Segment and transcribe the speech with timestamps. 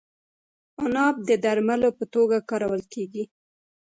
[0.81, 3.23] عناب د درملو په توګه کارول کیږي.